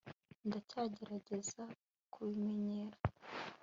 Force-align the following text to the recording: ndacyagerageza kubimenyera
ndacyagerageza 0.47 1.63
kubimenyera 2.13 2.97